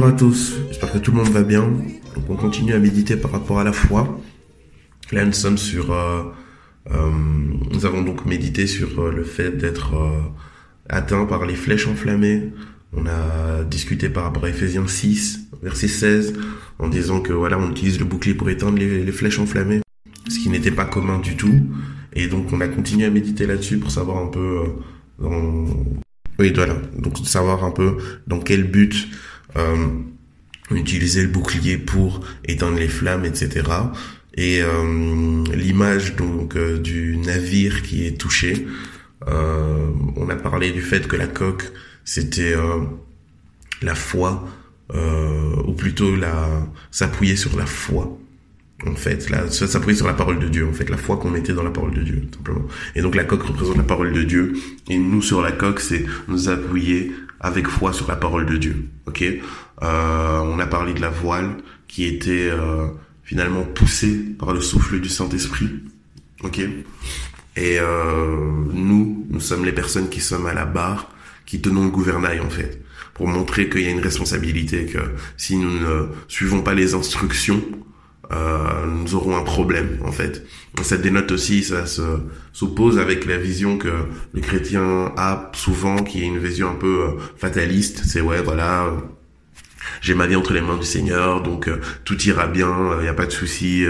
Bonjour 0.00 0.14
à 0.14 0.16
tous, 0.16 0.54
j'espère 0.68 0.92
que 0.92 0.98
tout 0.98 1.10
le 1.10 1.16
monde 1.16 1.30
va 1.30 1.42
bien. 1.42 1.62
Donc 2.14 2.30
on 2.30 2.36
continue 2.36 2.72
à 2.72 2.78
méditer 2.78 3.16
par 3.16 3.32
rapport 3.32 3.58
à 3.58 3.64
la 3.64 3.72
foi. 3.72 4.20
Là 5.10 5.24
nous 5.24 5.32
sommes 5.32 5.58
sur... 5.58 5.90
euh, 5.90 6.22
euh, 6.92 7.10
nous 7.72 7.84
avons 7.84 8.02
donc 8.02 8.24
médité 8.24 8.68
sur 8.68 9.00
euh, 9.00 9.10
le 9.10 9.24
fait 9.24 9.50
d'être 9.56 9.96
atteint 10.88 11.24
par 11.24 11.46
les 11.46 11.56
flèches 11.56 11.88
enflammées. 11.88 12.52
On 12.92 13.06
a 13.06 13.64
discuté 13.64 14.08
par 14.08 14.22
rapport 14.22 14.44
à 14.44 14.50
Ephésiens 14.50 14.86
6, 14.86 15.48
verset 15.64 15.88
16, 15.88 16.34
en 16.78 16.86
disant 16.86 17.20
que 17.20 17.32
voilà, 17.32 17.58
on 17.58 17.68
utilise 17.68 17.98
le 17.98 18.04
bouclier 18.04 18.34
pour 18.34 18.48
éteindre 18.50 18.78
les, 18.78 19.10
flèches 19.10 19.40
enflammées, 19.40 19.80
ce 20.28 20.38
qui 20.38 20.48
n'était 20.48 20.70
pas 20.70 20.84
commun 20.84 21.18
du 21.18 21.34
tout. 21.34 21.66
Et 22.12 22.28
donc 22.28 22.52
on 22.52 22.60
a 22.60 22.68
continué 22.68 23.04
à 23.04 23.10
méditer 23.10 23.48
là-dessus 23.48 23.78
pour 23.78 23.90
savoir 23.90 24.18
un 24.18 24.28
peu. 24.28 24.62
Oui, 26.38 26.52
voilà. 26.54 26.76
Donc 26.96 27.18
savoir 27.24 27.64
un 27.64 27.72
peu 27.72 27.96
dans 28.28 28.38
quel 28.38 28.62
but 28.62 29.08
euh, 29.56 29.88
utiliser 30.70 31.22
le 31.22 31.28
bouclier 31.28 31.78
pour 31.78 32.20
éteindre 32.44 32.78
les 32.78 32.88
flammes, 32.88 33.24
etc. 33.24 33.62
Et 34.34 34.62
euh, 34.62 35.44
l'image 35.54 36.16
donc 36.16 36.56
euh, 36.56 36.78
du 36.78 37.16
navire 37.16 37.82
qui 37.82 38.06
est 38.06 38.18
touché. 38.18 38.66
Euh, 39.26 39.90
on 40.16 40.28
a 40.28 40.36
parlé 40.36 40.70
du 40.70 40.80
fait 40.80 41.08
que 41.08 41.16
la 41.16 41.26
coque 41.26 41.72
c'était 42.04 42.54
euh, 42.54 42.84
la 43.82 43.94
foi, 43.94 44.48
ou 45.66 45.72
plutôt 45.74 46.16
la 46.16 46.48
s'appuyer 46.90 47.36
sur 47.36 47.56
la 47.58 47.66
foi. 47.66 48.18
En 48.86 48.94
fait, 48.94 49.28
là, 49.28 49.50
ça 49.50 49.66
sur 49.66 50.06
la 50.06 50.14
parole 50.14 50.38
de 50.38 50.48
Dieu. 50.48 50.66
En 50.66 50.72
fait, 50.72 50.88
la 50.88 50.96
foi 50.96 51.18
qu'on 51.18 51.30
mettait 51.30 51.52
dans 51.52 51.64
la 51.64 51.70
parole 51.70 51.92
de 51.92 52.02
Dieu, 52.02 52.22
simplement. 52.34 52.64
Et 52.94 53.02
donc 53.02 53.14
la 53.14 53.24
coque 53.24 53.42
représente 53.42 53.76
la 53.76 53.82
parole 53.82 54.12
de 54.12 54.22
Dieu. 54.22 54.54
Et 54.88 54.96
nous 54.96 55.20
sur 55.20 55.42
la 55.42 55.52
coque, 55.52 55.80
c'est 55.80 56.06
nous 56.28 56.48
appuyer 56.48 57.12
avec 57.40 57.68
foi 57.68 57.92
sur 57.92 58.08
la 58.08 58.16
parole 58.16 58.46
de 58.46 58.56
Dieu. 58.56 58.88
Ok? 59.06 59.22
Euh, 59.22 60.38
on 60.40 60.58
a 60.58 60.66
parlé 60.66 60.94
de 60.94 61.00
la 61.00 61.10
voile 61.10 61.56
qui 61.86 62.04
était 62.04 62.50
euh, 62.50 62.88
finalement 63.22 63.62
poussée 63.62 64.14
par 64.38 64.52
le 64.52 64.60
souffle 64.60 65.00
du 65.00 65.08
Saint 65.08 65.28
Esprit. 65.30 65.70
Ok? 66.42 66.58
Et 66.58 67.78
euh, 67.80 68.36
nous, 68.72 69.26
nous 69.30 69.40
sommes 69.40 69.64
les 69.64 69.72
personnes 69.72 70.08
qui 70.08 70.20
sommes 70.20 70.46
à 70.46 70.54
la 70.54 70.64
barre, 70.64 71.10
qui 71.46 71.60
tenons 71.60 71.84
le 71.84 71.90
gouvernail 71.90 72.40
en 72.40 72.50
fait, 72.50 72.82
pour 73.14 73.26
montrer 73.26 73.68
qu'il 73.68 73.82
y 73.82 73.86
a 73.86 73.90
une 73.90 74.00
responsabilité, 74.00 74.86
que 74.86 74.98
si 75.36 75.56
nous 75.56 75.70
ne 75.70 76.06
suivons 76.28 76.62
pas 76.62 76.74
les 76.74 76.94
instructions, 76.94 77.62
euh, 78.30 78.86
nous 78.86 79.14
aurons 79.14 79.36
un 79.36 79.42
problème 79.42 79.98
en 80.04 80.12
fait. 80.12 80.44
Ça 80.82 80.96
dénote 80.96 81.32
aussi, 81.32 81.64
ça 81.64 81.86
se 81.86 82.02
s'oppose 82.52 82.98
avec 82.98 83.24
la 83.24 83.36
vision 83.36 83.78
que 83.78 83.88
le 84.32 84.40
chrétien 84.40 85.12
a 85.16 85.50
souvent, 85.54 86.02
qui 86.02 86.22
est 86.22 86.26
une 86.26 86.38
vision 86.38 86.70
un 86.70 86.74
peu 86.74 87.04
euh, 87.04 87.10
fataliste. 87.36 88.02
C'est 88.04 88.20
ouais, 88.20 88.42
voilà, 88.42 88.84
euh, 88.84 88.96
j'ai 90.00 90.14
ma 90.14 90.26
vie 90.26 90.36
entre 90.36 90.52
les 90.52 90.60
mains 90.60 90.76
du 90.76 90.84
Seigneur, 90.84 91.42
donc 91.42 91.68
euh, 91.68 91.80
tout 92.04 92.20
ira 92.22 92.46
bien, 92.46 92.96
il 92.98 93.02
n'y 93.02 93.08
a 93.08 93.14
pas 93.14 93.26
de 93.26 93.32
souci. 93.32 93.86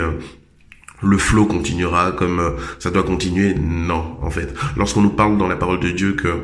le 1.00 1.18
flot 1.18 1.46
continuera 1.46 2.12
comme 2.12 2.56
ça 2.78 2.90
doit 2.90 3.04
continuer. 3.04 3.54
Non, 3.54 4.18
en 4.22 4.30
fait. 4.30 4.54
Lorsqu'on 4.76 5.02
nous 5.02 5.10
parle 5.10 5.38
dans 5.38 5.48
la 5.48 5.56
parole 5.56 5.80
de 5.80 5.90
Dieu 5.90 6.12
que 6.12 6.42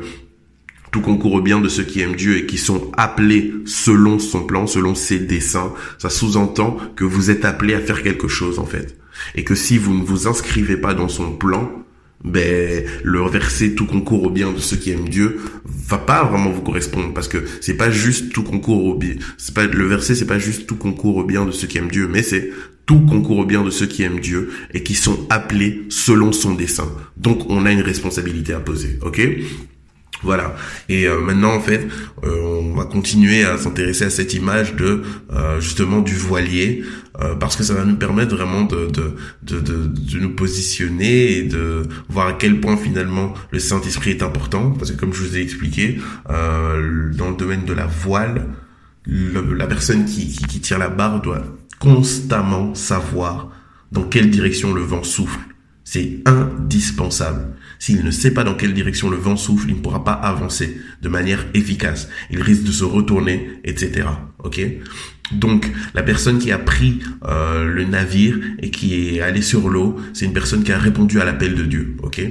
tout 0.95 1.01
concourt 1.01 1.33
au 1.33 1.41
bien 1.41 1.59
de 1.59 1.67
ceux 1.67 1.83
qui 1.83 1.99
aiment 1.99 2.15
Dieu 2.15 2.37
et 2.37 2.45
qui 2.45 2.57
sont 2.57 2.89
appelés 2.95 3.53
selon 3.65 4.17
son 4.17 4.45
plan, 4.45 4.65
selon 4.65 4.95
ses 4.95 5.19
desseins, 5.19 5.73
ça 5.97 6.09
sous-entend 6.09 6.77
que 6.95 7.03
vous 7.03 7.29
êtes 7.29 7.43
appelés 7.43 7.73
à 7.73 7.81
faire 7.81 8.01
quelque 8.01 8.29
chose, 8.29 8.59
en 8.59 8.65
fait. 8.65 8.97
Et 9.35 9.43
que 9.43 9.55
si 9.55 9.77
vous 9.77 9.93
ne 9.93 10.05
vous 10.05 10.25
inscrivez 10.25 10.77
pas 10.77 10.93
dans 10.93 11.09
son 11.09 11.33
plan, 11.33 11.69
ben 12.23 12.85
le 13.03 13.27
verset 13.27 13.71
tout 13.71 13.85
concourt 13.85 14.23
au 14.23 14.29
bien 14.29 14.53
de 14.53 14.59
ceux 14.59 14.77
qui 14.77 14.91
aiment 14.91 15.09
Dieu 15.09 15.37
va 15.65 15.97
pas 15.97 16.23
vraiment 16.23 16.49
vous 16.49 16.61
correspondre 16.61 17.13
parce 17.13 17.27
que 17.27 17.43
c'est 17.59 17.75
pas 17.75 17.91
juste 17.91 18.31
tout 18.31 18.41
concourt 18.41 18.83
au 18.85 18.95
bien 18.95 19.13
c'est 19.37 19.53
pas 19.53 19.67
le 19.67 19.85
verset 19.85 20.15
c'est 20.15 20.25
pas 20.25 20.39
juste 20.39 20.65
tout 20.65 20.77
concourt 20.77 21.17
au 21.17 21.23
bien 21.23 21.45
de 21.45 21.51
ceux 21.51 21.67
qui 21.67 21.77
aiment 21.77 21.91
Dieu 21.91 22.07
mais 22.07 22.23
c'est 22.23 22.49
tout 22.87 23.01
concourt 23.01 23.39
au 23.39 23.45
bien 23.45 23.63
de 23.63 23.69
ceux 23.69 23.85
qui 23.85 24.01
aiment 24.01 24.21
Dieu 24.21 24.49
et 24.73 24.81
qui 24.81 24.95
sont 24.95 25.27
appelés 25.29 25.83
selon 25.89 26.31
son 26.31 26.53
dessein. 26.53 26.87
Donc 27.17 27.49
on 27.49 27.65
a 27.65 27.71
une 27.71 27.81
responsabilité 27.81 28.53
à 28.53 28.59
poser 28.59 28.97
ok? 29.03 29.21
Voilà. 30.23 30.55
Et 30.89 31.07
euh, 31.07 31.19
maintenant, 31.19 31.53
en 31.53 31.59
fait, 31.59 31.87
euh, 32.23 32.61
on 32.61 32.73
va 32.75 32.85
continuer 32.85 33.43
à 33.43 33.57
s'intéresser 33.57 34.05
à 34.05 34.09
cette 34.09 34.33
image 34.33 34.75
de 34.75 35.03
euh, 35.33 35.59
justement 35.59 36.01
du 36.01 36.15
voilier, 36.15 36.83
parce 37.39 37.55
que 37.55 37.63
ça 37.63 37.73
va 37.73 37.85
nous 37.85 37.95
permettre 37.95 38.35
vraiment 38.35 38.63
de, 38.63 38.87
de, 38.87 39.15
de, 39.43 39.61
de, 39.61 39.87
de 39.87 40.19
nous 40.19 40.31
positionner 40.35 41.37
et 41.37 41.43
de 41.43 41.83
voir 42.09 42.27
à 42.27 42.33
quel 42.33 42.59
point 42.59 42.75
finalement 42.75 43.33
le 43.51 43.59
Saint-Esprit 43.59 44.11
est 44.11 44.21
important. 44.21 44.71
Parce 44.71 44.91
que 44.91 44.97
comme 44.99 45.13
je 45.13 45.23
vous 45.23 45.37
ai 45.37 45.41
expliqué, 45.41 45.97
dans 46.27 47.29
le 47.29 47.35
domaine 47.37 47.63
de 47.63 47.71
la 47.71 47.85
voile, 47.85 48.47
le- 49.05 49.53
la 49.53 49.65
personne 49.65 50.03
qui, 50.03 50.27
qui, 50.27 50.45
qui 50.45 50.59
tire 50.59 50.77
la 50.77 50.89
barre 50.89 51.21
doit 51.21 51.43
constamment 51.79 52.75
savoir 52.75 53.49
dans 53.93 54.03
quelle 54.03 54.29
direction 54.29 54.73
le 54.73 54.81
vent 54.81 55.03
souffle. 55.03 55.39
C'est 55.85 56.19
indispensable. 56.25 57.53
S'il 57.85 58.03
ne 58.03 58.09
sait 58.09 58.31
pas 58.31 58.43
dans 58.43 58.55
quelle 58.55 58.73
direction 58.73 59.11
le 59.11 59.15
vent 59.15 59.37
souffle, 59.37 59.69
il 59.69 59.75
ne 59.75 59.79
pourra 59.79 60.03
pas 60.03 60.13
avancer 60.13 60.75
de 61.03 61.07
manière 61.07 61.45
efficace. 61.53 62.09
Il 62.31 62.41
risque 62.41 62.63
de 62.63 62.71
se 62.71 62.83
retourner, 62.83 63.47
etc. 63.63 64.07
Ok? 64.43 64.59
Donc, 65.31 65.71
la 65.93 66.01
personne 66.01 66.39
qui 66.39 66.51
a 66.51 66.57
pris 66.57 67.01
euh, 67.25 67.63
le 67.63 67.83
navire 67.83 68.39
et 68.57 68.71
qui 68.71 68.95
est 69.15 69.21
allée 69.21 69.43
sur 69.43 69.69
l'eau, 69.69 69.97
c'est 70.13 70.25
une 70.25 70.33
personne 70.33 70.63
qui 70.63 70.71
a 70.71 70.79
répondu 70.79 71.21
à 71.21 71.25
l'appel 71.25 71.53
de 71.53 71.61
Dieu. 71.61 71.95
Ok? 72.01 72.23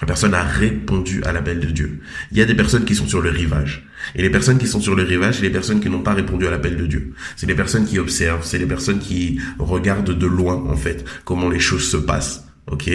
La 0.00 0.08
personne 0.08 0.34
a 0.34 0.42
répondu 0.42 1.22
à 1.22 1.30
l'appel 1.30 1.60
de 1.60 1.70
Dieu. 1.70 2.00
Il 2.32 2.38
y 2.38 2.42
a 2.42 2.44
des 2.44 2.56
personnes 2.56 2.84
qui 2.84 2.96
sont 2.96 3.06
sur 3.06 3.20
le 3.20 3.30
rivage. 3.30 3.86
Et 4.16 4.22
les 4.22 4.30
personnes 4.30 4.58
qui 4.58 4.66
sont 4.66 4.80
sur 4.80 4.96
le 4.96 5.04
rivage, 5.04 5.36
c'est 5.36 5.42
les 5.42 5.50
personnes 5.50 5.78
qui 5.78 5.88
n'ont 5.88 6.02
pas 6.02 6.14
répondu 6.14 6.48
à 6.48 6.50
l'appel 6.50 6.76
de 6.76 6.86
Dieu. 6.88 7.14
C'est 7.36 7.46
les 7.46 7.54
personnes 7.54 7.86
qui 7.86 8.00
observent, 8.00 8.44
c'est 8.44 8.58
les 8.58 8.66
personnes 8.66 8.98
qui 8.98 9.38
regardent 9.60 10.18
de 10.18 10.26
loin, 10.26 10.56
en 10.68 10.76
fait, 10.76 11.04
comment 11.24 11.48
les 11.48 11.60
choses 11.60 11.88
se 11.88 11.96
passent. 11.96 12.48
Ok 12.70 12.90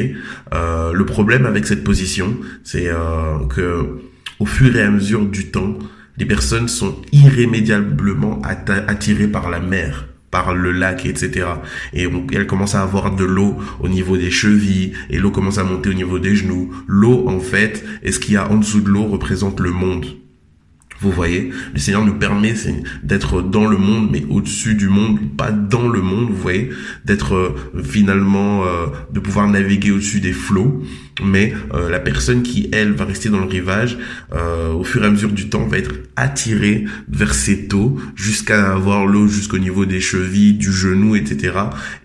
Euh, 0.54 0.94
Le 0.94 1.06
problème 1.06 1.46
avec 1.46 1.66
cette 1.68 1.84
position, 1.84 2.38
c'est 2.64 2.88
euh, 2.88 3.46
que 3.50 4.00
au 4.40 4.46
fur 4.46 4.76
et 4.76 4.82
à 4.82 4.90
mesure 4.92 5.26
du 5.26 5.52
temps, 5.52 5.78
les 6.18 6.26
personnes 6.26 6.68
sont 6.68 6.96
irrémédiablement 7.12 8.42
attirées 8.88 9.28
par 9.28 9.50
la 9.50 9.60
mer 9.60 10.08
par 10.30 10.54
le 10.54 10.74
lac, 10.74 11.06
etc. 11.06 11.48
Et 11.94 12.06
on- 12.06 12.28
elle 12.34 12.48
commence 12.48 12.76
à 12.76 12.82
avoir 12.84 13.16
de 13.16 13.24
l'eau 13.24 13.58
au 13.80 13.88
niveau 13.88 14.18
des 14.18 14.30
chevilles, 14.30 14.92
et 15.10 15.20
l'eau 15.20 15.32
commence 15.32 15.58
à 15.58 15.64
monter 15.64 15.90
au 15.90 15.94
niveau 15.94 16.20
des 16.20 16.36
genoux. 16.36 16.70
L'eau, 16.86 17.30
en 17.30 17.40
fait, 17.40 17.86
et 18.04 18.12
ce 18.12 18.20
qu'il 18.20 18.34
y 18.34 18.38
a 18.38 18.52
en 18.52 18.58
dessous 18.58 18.82
de 18.82 18.90
l'eau 18.90 19.06
représente 19.06 19.62
le 19.62 19.72
monde. 19.72 20.06
Vous 21.00 21.12
voyez, 21.12 21.52
le 21.74 21.80
Seigneur 21.80 22.04
nous 22.04 22.16
permet 22.16 22.56
d'être 23.04 23.42
dans 23.42 23.68
le 23.68 23.78
monde, 23.78 24.10
mais 24.12 24.26
au-dessus 24.30 24.74
du 24.74 24.90
monde, 24.90 25.20
pas 25.38 25.52
dans 25.52 25.88
le 25.88 26.02
monde, 26.02 26.30
vous 26.30 26.42
voyez, 26.42 26.72
d'être 27.06 27.36
euh, 27.36 27.56
finalement, 27.84 28.66
euh, 28.66 28.88
de 29.12 29.20
pouvoir 29.20 29.48
naviguer 29.48 29.92
au-dessus 29.92 30.20
des 30.22 30.34
flots. 30.34 30.84
Mais 31.24 31.54
euh, 31.74 31.90
la 31.90 32.00
personne 32.00 32.42
qui, 32.42 32.70
elle, 32.72 32.94
va 32.94 33.06
rester 33.06 33.30
dans 33.30 33.40
le 33.40 33.46
rivage, 33.46 33.98
au 34.74 34.84
fur 34.84 35.04
et 35.04 35.08
à 35.08 35.10
mesure 35.10 35.32
du 35.32 35.50
temps, 35.50 35.66
va 35.66 35.78
être 35.78 35.94
attirée 36.16 36.86
vers 37.10 37.34
cette 37.34 37.74
eau 37.74 38.00
jusqu'à 38.16 38.74
avoir 38.74 39.06
l'eau 39.06 39.28
jusqu'au 39.28 39.58
niveau 39.58 39.86
des 39.86 40.00
chevilles, 40.00 40.54
du 40.54 40.72
genou, 40.72 41.16
etc. 41.16 41.54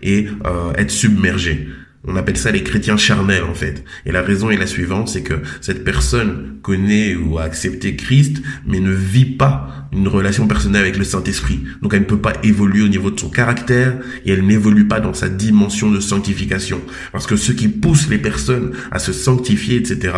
et 0.01 0.27
être 0.75 0.91
submergée. 0.91 1.67
On 2.05 2.17
appelle 2.17 2.35
ça 2.35 2.51
les 2.51 2.63
chrétiens 2.63 2.97
charnels 2.97 3.43
en 3.43 3.53
fait. 3.53 3.85
Et 4.05 4.11
la 4.11 4.21
raison 4.21 4.49
est 4.49 4.57
la 4.57 4.67
suivante, 4.67 5.07
c'est 5.07 5.23
que 5.23 5.35
cette 5.61 5.85
personne 5.85 6.57
connaît 6.61 7.15
ou 7.15 7.37
a 7.37 7.43
accepté 7.43 7.95
Christ, 7.95 8.41
mais 8.67 8.81
ne 8.81 8.91
vit 8.91 9.25
pas 9.25 9.87
une 9.93 10.09
relation 10.09 10.45
personnelle 10.45 10.81
avec 10.81 10.97
le 10.97 11.05
Saint-Esprit. 11.05 11.63
Donc 11.81 11.93
elle 11.93 12.01
ne 12.01 12.05
peut 12.05 12.17
pas 12.17 12.33
évoluer 12.43 12.81
au 12.81 12.89
niveau 12.89 13.09
de 13.09 13.19
son 13.19 13.29
caractère 13.29 13.95
et 14.25 14.31
elle 14.31 14.45
n'évolue 14.45 14.87
pas 14.87 14.99
dans 14.99 15.13
sa 15.13 15.29
dimension 15.29 15.91
de 15.91 16.01
sanctification. 16.01 16.81
Parce 17.13 17.25
que 17.25 17.37
ce 17.37 17.53
qui 17.53 17.69
pousse 17.69 18.09
les 18.09 18.17
personnes 18.17 18.73
à 18.91 18.99
se 18.99 19.13
sanctifier, 19.13 19.77
etc., 19.77 20.13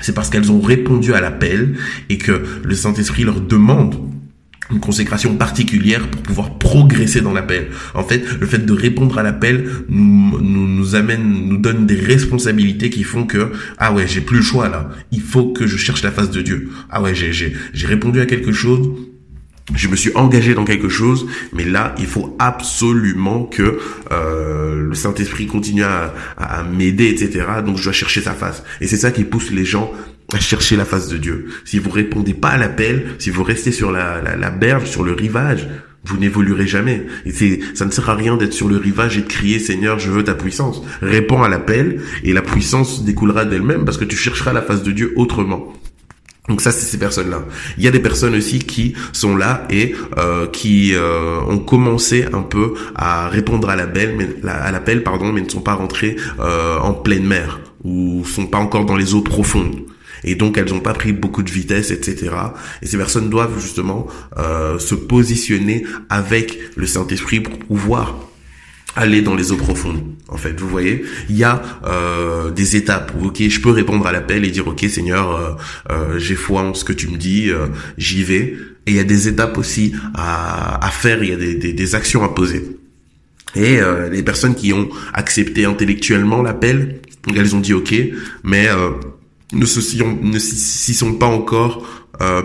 c'est 0.00 0.14
parce 0.14 0.28
qu'elles 0.28 0.52
ont 0.52 0.60
répondu 0.60 1.14
à 1.14 1.20
l'appel 1.20 1.76
et 2.10 2.18
que 2.18 2.42
le 2.64 2.74
Saint-Esprit 2.74 3.24
leur 3.24 3.40
demande 3.40 4.11
une 4.70 4.80
consécration 4.80 5.36
particulière 5.36 6.08
pour 6.08 6.22
pouvoir 6.22 6.58
progresser 6.58 7.20
dans 7.20 7.32
l'appel. 7.32 7.68
En 7.94 8.02
fait, 8.02 8.24
le 8.40 8.46
fait 8.46 8.64
de 8.64 8.72
répondre 8.72 9.18
à 9.18 9.22
l'appel 9.22 9.68
nous, 9.88 10.38
nous, 10.40 10.66
nous 10.68 10.94
amène, 10.94 11.48
nous 11.48 11.58
donne 11.58 11.86
des 11.86 12.00
responsabilités 12.00 12.90
qui 12.90 13.04
font 13.04 13.24
que, 13.24 13.52
ah 13.78 13.92
ouais, 13.92 14.06
j'ai 14.06 14.20
plus 14.20 14.38
le 14.38 14.42
choix 14.42 14.68
là. 14.68 14.90
Il 15.10 15.20
faut 15.20 15.52
que 15.52 15.66
je 15.66 15.76
cherche 15.76 16.02
la 16.02 16.10
face 16.10 16.30
de 16.30 16.42
Dieu. 16.42 16.70
Ah 16.90 17.02
ouais, 17.02 17.14
j'ai, 17.14 17.32
j'ai, 17.32 17.52
j'ai 17.72 17.86
répondu 17.86 18.20
à 18.20 18.26
quelque 18.26 18.52
chose, 18.52 18.88
je 19.74 19.88
me 19.88 19.96
suis 19.96 20.10
engagé 20.14 20.54
dans 20.54 20.64
quelque 20.64 20.88
chose, 20.88 21.26
mais 21.52 21.64
là, 21.64 21.94
il 21.98 22.06
faut 22.06 22.36
absolument 22.38 23.44
que 23.44 23.78
euh, 24.10 24.88
le 24.88 24.94
Saint-Esprit 24.94 25.46
continue 25.46 25.84
à, 25.84 26.12
à, 26.36 26.62
m'aider, 26.64 27.08
etc. 27.08 27.46
Donc, 27.64 27.78
je 27.78 27.84
dois 27.84 27.92
chercher 27.92 28.20
sa 28.20 28.32
face. 28.32 28.64
Et 28.80 28.86
c'est 28.86 28.96
ça 28.96 29.10
qui 29.10 29.24
pousse 29.24 29.50
les 29.50 29.64
gens 29.64 29.92
à 30.32 30.40
chercher 30.40 30.76
la 30.76 30.84
face 30.84 31.08
de 31.08 31.18
Dieu. 31.18 31.46
Si 31.64 31.78
vous 31.78 31.90
répondez 31.90 32.34
pas 32.34 32.50
à 32.50 32.58
l'appel, 32.58 33.14
si 33.18 33.30
vous 33.30 33.42
restez 33.42 33.72
sur 33.72 33.92
la, 33.92 34.20
la, 34.22 34.36
la 34.36 34.50
berge, 34.50 34.88
sur 34.88 35.04
le 35.04 35.12
rivage, 35.12 35.68
vous 36.04 36.16
n'évoluerez 36.16 36.66
jamais. 36.66 37.06
Et 37.24 37.30
c'est, 37.30 37.60
ça 37.74 37.84
ne 37.84 37.90
sert 37.90 38.08
à 38.10 38.14
rien 38.14 38.36
d'être 38.36 38.52
sur 38.52 38.68
le 38.68 38.76
rivage 38.76 39.18
et 39.18 39.22
de 39.22 39.28
crier 39.28 39.58
Seigneur, 39.58 39.98
je 39.98 40.10
veux 40.10 40.24
ta 40.24 40.34
puissance. 40.34 40.82
Réponds 41.00 41.42
à 41.42 41.48
l'appel 41.48 42.00
et 42.24 42.32
la 42.32 42.42
puissance 42.42 43.04
découlera 43.04 43.44
d'elle-même 43.44 43.84
parce 43.84 43.98
que 43.98 44.04
tu 44.04 44.16
chercheras 44.16 44.52
la 44.52 44.62
face 44.62 44.82
de 44.82 44.90
Dieu 44.90 45.12
autrement. 45.16 45.72
Donc 46.48 46.60
ça, 46.60 46.72
c'est 46.72 46.86
ces 46.86 46.98
personnes-là. 46.98 47.44
Il 47.78 47.84
y 47.84 47.88
a 47.88 47.92
des 47.92 48.00
personnes 48.00 48.34
aussi 48.34 48.58
qui 48.58 48.94
sont 49.12 49.36
là 49.36 49.64
et 49.70 49.94
euh, 50.18 50.48
qui 50.48 50.92
euh, 50.92 51.40
ont 51.48 51.60
commencé 51.60 52.24
un 52.32 52.42
peu 52.42 52.74
à 52.96 53.28
répondre 53.28 53.68
à 53.70 53.76
l'appel, 53.76 54.16
mais 54.18 54.28
à 54.50 54.72
l'appel, 54.72 55.04
pardon, 55.04 55.32
mais 55.32 55.40
ne 55.40 55.48
sont 55.48 55.60
pas 55.60 55.74
rentrées 55.74 56.16
euh, 56.40 56.78
en 56.78 56.94
pleine 56.94 57.24
mer 57.24 57.60
ou 57.84 58.24
sont 58.24 58.46
pas 58.46 58.58
encore 58.58 58.84
dans 58.86 58.96
les 58.96 59.14
eaux 59.14 59.22
profondes. 59.22 59.82
Et 60.24 60.34
donc 60.34 60.58
elles 60.58 60.70
n'ont 60.70 60.80
pas 60.80 60.94
pris 60.94 61.12
beaucoup 61.12 61.42
de 61.42 61.50
vitesse, 61.50 61.90
etc. 61.90 62.30
Et 62.82 62.86
ces 62.86 62.96
personnes 62.96 63.30
doivent 63.30 63.58
justement 63.60 64.06
euh, 64.38 64.78
se 64.78 64.94
positionner 64.94 65.84
avec 66.08 66.58
le 66.76 66.86
Saint-Esprit 66.86 67.40
pour 67.40 67.58
pouvoir 67.58 68.16
aller 68.94 69.22
dans 69.22 69.34
les 69.34 69.52
eaux 69.52 69.56
profondes. 69.56 70.02
En 70.28 70.36
fait, 70.36 70.58
vous 70.60 70.68
voyez, 70.68 71.04
il 71.30 71.36
y 71.36 71.44
a 71.44 71.62
euh, 71.86 72.50
des 72.50 72.76
étapes 72.76 73.12
où 73.18 73.26
ok, 73.26 73.42
je 73.48 73.60
peux 73.60 73.70
répondre 73.70 74.06
à 74.06 74.12
l'appel 74.12 74.44
et 74.44 74.50
dire 74.50 74.66
ok 74.66 74.80
Seigneur, 74.88 75.34
euh, 75.34 75.50
euh, 75.90 76.18
j'ai 76.18 76.34
foi 76.34 76.62
en 76.62 76.74
ce 76.74 76.84
que 76.84 76.92
tu 76.92 77.08
me 77.08 77.16
dis, 77.16 77.50
euh, 77.50 77.66
j'y 77.96 78.22
vais. 78.22 78.56
Et 78.86 78.90
il 78.90 78.94
y 78.94 79.00
a 79.00 79.04
des 79.04 79.28
étapes 79.28 79.58
aussi 79.58 79.94
à, 80.14 80.84
à 80.84 80.90
faire, 80.90 81.22
il 81.22 81.30
y 81.30 81.32
a 81.32 81.36
des, 81.36 81.54
des, 81.54 81.72
des 81.72 81.94
actions 81.94 82.22
à 82.24 82.28
poser. 82.28 82.76
Et 83.54 83.80
euh, 83.80 84.08
les 84.08 84.22
personnes 84.22 84.54
qui 84.54 84.72
ont 84.72 84.88
accepté 85.12 85.64
intellectuellement 85.64 86.42
l'appel, 86.42 87.00
elles 87.34 87.54
ont 87.54 87.60
dit 87.60 87.74
ok, 87.74 87.94
mais 88.44 88.68
ne 89.52 89.66
s'y 89.66 90.94
sont 90.94 91.14
pas 91.14 91.26
encore 91.26 91.86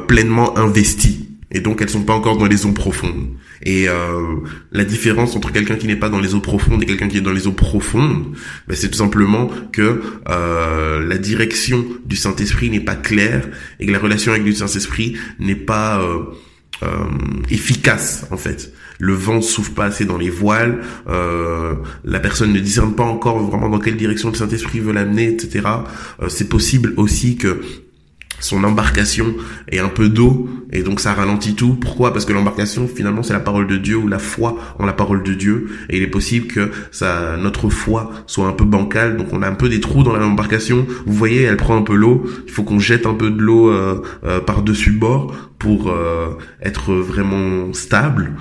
pleinement 0.07 0.57
investies 0.57 1.27
et 1.51 1.59
donc 1.61 1.81
elles 1.81 1.89
sont 1.89 2.03
pas 2.03 2.13
encore 2.13 2.37
dans 2.37 2.45
les 2.45 2.65
eaux 2.65 2.73
profondes. 2.73 3.29
Et 3.63 3.87
euh, 3.87 4.37
la 4.71 4.85
différence 4.85 5.35
entre 5.35 5.51
quelqu'un 5.51 5.75
qui 5.75 5.87
n'est 5.87 5.95
pas 5.95 6.09
dans 6.09 6.19
les 6.19 6.35
eaux 6.35 6.41
profondes 6.41 6.83
et 6.83 6.85
quelqu'un 6.85 7.07
qui 7.07 7.17
est 7.17 7.21
dans 7.21 7.31
les 7.31 7.47
eaux 7.47 7.53
profondes, 7.53 8.35
ben, 8.67 8.75
c'est 8.75 8.89
tout 8.89 8.97
simplement 8.97 9.49
que 9.71 10.01
euh, 10.29 11.07
la 11.07 11.17
direction 11.17 11.85
du 12.05 12.15
Saint-Esprit 12.15 12.69
n'est 12.69 12.81
pas 12.81 12.95
claire 12.95 13.47
et 13.79 13.85
que 13.85 13.91
la 13.91 13.99
relation 13.99 14.33
avec 14.33 14.45
le 14.45 14.53
Saint-Esprit 14.53 15.15
n'est 15.39 15.55
pas 15.55 16.01
euh, 16.83 17.05
efficace 17.49 18.25
en 18.31 18.37
fait. 18.37 18.71
Le 18.99 19.13
vent 19.13 19.41
souffle 19.41 19.71
pas 19.71 19.85
assez 19.85 20.05
dans 20.05 20.17
les 20.17 20.29
voiles, 20.29 20.79
euh, 21.07 21.75
la 22.03 22.19
personne 22.19 22.51
ne 22.51 22.59
discerne 22.59 22.93
pas 22.93 23.03
encore 23.03 23.39
vraiment 23.39 23.69
dans 23.69 23.79
quelle 23.79 23.97
direction 23.97 24.29
le 24.29 24.35
Saint-Esprit 24.35 24.79
veut 24.79 24.93
l'amener, 24.93 25.27
etc. 25.27 25.67
Euh, 26.21 26.29
c'est 26.29 26.49
possible 26.49 26.93
aussi 26.97 27.37
que 27.37 27.61
son 28.39 28.63
embarcation 28.63 29.35
est 29.69 29.79
un 29.79 29.89
peu 29.89 30.09
d'eau 30.09 30.49
et 30.71 30.83
donc 30.83 30.99
ça 30.99 31.13
ralentit 31.13 31.55
tout. 31.55 31.75
Pourquoi? 31.75 32.13
Parce 32.13 32.25
que 32.25 32.33
l'embarcation 32.33 32.87
finalement 32.87 33.23
c'est 33.23 33.33
la 33.33 33.39
parole 33.39 33.67
de 33.67 33.77
Dieu 33.77 33.95
ou 33.95 34.07
la 34.07 34.19
foi 34.19 34.57
en 34.79 34.85
la 34.85 34.93
parole 34.93 35.23
de 35.23 35.33
Dieu. 35.33 35.69
Et 35.89 35.97
il 35.97 36.03
est 36.03 36.07
possible 36.07 36.47
que 36.47 36.71
ça 36.91 37.37
notre 37.37 37.69
foi 37.69 38.11
soit 38.27 38.47
un 38.47 38.51
peu 38.51 38.65
bancale. 38.65 39.17
Donc 39.17 39.27
on 39.31 39.41
a 39.41 39.47
un 39.47 39.55
peu 39.55 39.69
des 39.69 39.79
trous 39.79 40.03
dans 40.03 40.15
l'embarcation. 40.15 40.85
Vous 41.05 41.13
voyez, 41.13 41.43
elle 41.43 41.57
prend 41.57 41.77
un 41.77 41.83
peu 41.83 41.95
l'eau, 41.95 42.25
il 42.45 42.51
faut 42.51 42.63
qu'on 42.63 42.79
jette 42.79 43.05
un 43.05 43.13
peu 43.13 43.31
de 43.31 43.41
l'eau 43.41 43.69
euh, 43.69 44.01
euh, 44.25 44.39
par-dessus 44.39 44.91
le 44.91 44.99
bord 44.99 45.33
pour 45.57 45.89
euh, 45.89 46.37
être 46.61 46.93
vraiment 46.93 47.73
stable 47.73 48.33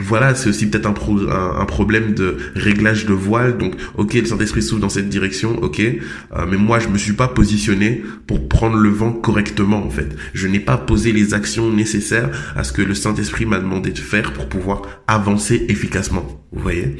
voilà, 0.00 0.34
c'est 0.34 0.48
aussi 0.48 0.66
peut-être 0.68 0.86
un, 0.86 1.64
problème 1.66 2.14
de 2.14 2.36
réglage 2.54 3.06
de 3.06 3.12
voile. 3.12 3.58
Donc, 3.58 3.74
ok, 3.96 4.14
le 4.14 4.24
Saint-Esprit 4.24 4.62
s'ouvre 4.62 4.80
dans 4.80 4.88
cette 4.88 5.08
direction, 5.08 5.62
ok, 5.62 5.80
euh, 5.80 6.46
mais 6.48 6.56
moi, 6.56 6.78
je 6.78 6.88
me 6.88 6.98
suis 6.98 7.12
pas 7.12 7.28
positionné 7.28 8.02
pour 8.26 8.48
prendre 8.48 8.76
le 8.76 8.88
vent 8.88 9.12
correctement, 9.12 9.84
en 9.84 9.90
fait. 9.90 10.16
Je 10.34 10.46
n'ai 10.46 10.60
pas 10.60 10.76
posé 10.76 11.12
les 11.12 11.34
actions 11.34 11.70
nécessaires 11.72 12.30
à 12.56 12.64
ce 12.64 12.72
que 12.72 12.82
le 12.82 12.94
Saint-Esprit 12.94 13.46
m'a 13.46 13.58
demandé 13.58 13.90
de 13.90 13.98
faire 13.98 14.32
pour 14.32 14.48
pouvoir 14.48 14.82
avancer 15.06 15.66
efficacement. 15.68 16.44
Vous 16.52 16.62
voyez? 16.62 16.96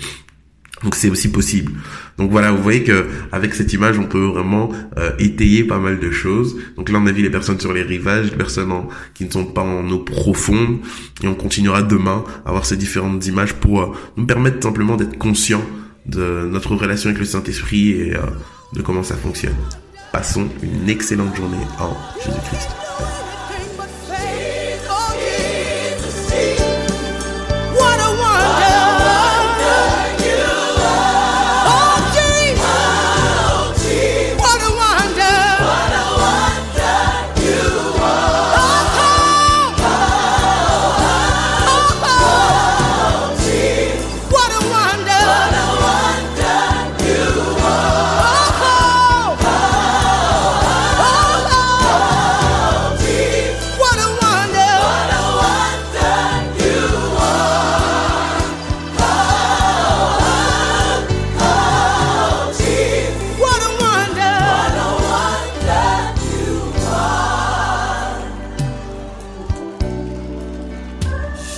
Donc 0.83 0.95
c'est 0.95 1.09
aussi 1.09 1.31
possible. 1.31 1.73
Donc 2.19 2.31
voilà, 2.31 2.53
vous 2.53 2.63
voyez 2.63 2.83
que 2.83 3.07
avec 3.33 3.55
cette 3.55 3.73
image, 3.73 3.99
on 3.99 4.05
peut 4.05 4.25
vraiment 4.25 4.71
euh, 4.99 5.11
étayer 5.19 5.65
pas 5.65 5.79
mal 5.79 5.99
de 5.99 6.11
choses. 6.11 6.57
Donc 6.77 6.91
là, 6.91 6.99
on 7.03 7.07
a 7.07 7.13
vu 7.13 7.23
les 7.23 7.31
personnes 7.31 7.59
sur 7.59 7.73
les 7.73 7.83
rivages, 7.83 8.31
les 8.31 8.37
personnes 8.37 8.73
qui 9.15 9.25
ne 9.25 9.31
sont 9.31 9.47
pas 9.47 9.63
en 9.63 9.89
eau 9.91 9.99
profonde, 10.01 10.79
et 11.23 11.29
on 11.29 11.35
continuera 11.35 11.83
demain 11.83 12.25
à 12.45 12.51
voir 12.51 12.67
ces 12.67 12.77
différentes 12.77 13.27
images 13.27 13.55
pour 13.55 13.81
euh, 13.81 13.93
nous 14.17 14.27
permettre 14.27 14.63
simplement 14.63 14.97
d'être 14.97 15.17
conscients 15.19 15.65
de 16.05 16.47
notre 16.51 16.75
relation 16.77 17.09
avec 17.09 17.21
le 17.21 17.27
Saint-Esprit 17.27 17.91
et 17.91 18.15
euh, 18.15 18.21
de 18.75 18.83
comment 18.83 19.03
ça 19.03 19.17
fonctionne. 19.17 19.57
Passons 20.13 20.49
une 20.63 20.89
excellente 20.89 21.35
journée 21.37 21.57
en 21.81 21.97
Jésus-Christ. 22.23 22.69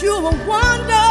You 0.00 0.14
are 0.14 0.46
wonderful. 0.46 1.07